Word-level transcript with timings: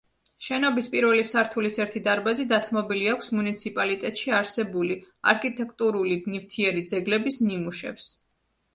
შენობის 0.43 0.85
პირველი 0.93 1.25
სართულის 1.31 1.77
ერთი 1.85 2.01
დარბაზი 2.07 2.47
დათმობილი 2.53 3.05
აქვს 3.13 3.31
მუნიციპალიტეტში 3.41 4.35
არსებული 4.41 4.99
არქიტექტურული 5.37 6.21
ნივთიერი 6.35 6.87
ძეგლების 6.95 7.43
ნიმუშებს. 7.49 8.15